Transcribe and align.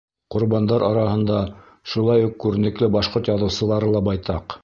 Ҡорбандар 0.35 0.85
араһында 0.85 1.41
шулай 1.91 2.25
уҡ 2.29 2.33
күренекле 2.45 2.91
башҡорт 2.97 3.31
яҙыусылары 3.35 3.93
ла 3.97 4.05
байтаҡ. 4.11 4.57